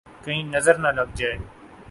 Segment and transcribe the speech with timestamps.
[0.23, 1.37] !کہیں نظر نہ لگ جائے